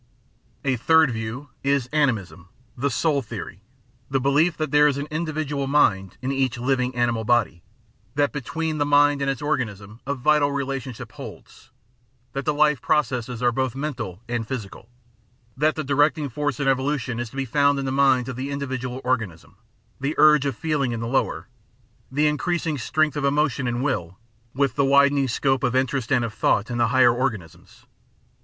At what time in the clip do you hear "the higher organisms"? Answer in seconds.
26.79-27.85